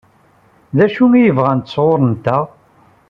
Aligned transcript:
D 0.77 0.79
acu 0.85 1.05
i 1.23 1.31
bɣant 1.37 1.71
sɣur-nteɣ? 1.73 2.45